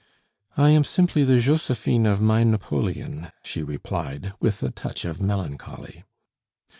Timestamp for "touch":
4.71-5.05